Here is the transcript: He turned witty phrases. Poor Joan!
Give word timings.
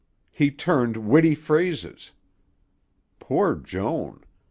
He 0.31 0.49
turned 0.49 0.97
witty 0.97 1.35
phrases. 1.35 2.11
Poor 3.19 3.53
Joan! 3.53 4.23